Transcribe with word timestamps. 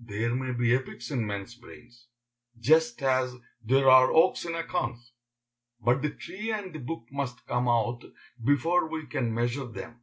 There 0.00 0.34
may 0.34 0.50
be 0.50 0.74
epics 0.74 1.08
in 1.12 1.24
men's 1.24 1.54
brains, 1.54 2.08
just 2.58 3.00
as 3.00 3.36
there 3.62 3.88
are 3.88 4.10
oaks 4.12 4.44
in 4.44 4.56
acorns, 4.56 5.12
but 5.80 6.02
the 6.02 6.10
tree 6.10 6.50
and 6.50 6.74
the 6.74 6.80
book 6.80 7.04
must 7.12 7.46
come 7.46 7.68
out 7.68 8.02
before 8.42 8.88
we 8.88 9.06
can 9.06 9.32
measure 9.32 9.66
them. 9.66 10.02